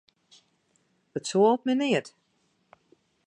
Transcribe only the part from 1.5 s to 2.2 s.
my neat.